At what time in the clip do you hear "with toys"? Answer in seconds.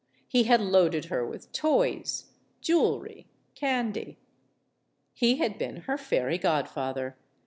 1.23-2.31